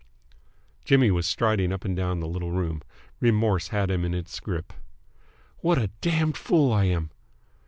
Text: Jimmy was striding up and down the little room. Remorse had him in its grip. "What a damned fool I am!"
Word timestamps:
Jimmy 0.83 1.11
was 1.11 1.27
striding 1.27 1.71
up 1.71 1.85
and 1.85 1.95
down 1.95 2.21
the 2.21 2.27
little 2.27 2.49
room. 2.49 2.81
Remorse 3.19 3.67
had 3.67 3.91
him 3.91 4.03
in 4.03 4.15
its 4.15 4.39
grip. 4.39 4.73
"What 5.57 5.77
a 5.77 5.91
damned 6.01 6.37
fool 6.37 6.73
I 6.73 6.85
am!" 6.85 7.11